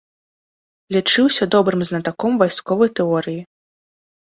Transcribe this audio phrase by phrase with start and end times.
[0.97, 3.41] Лічыўся добрым знатаком вайсковай тэорыі.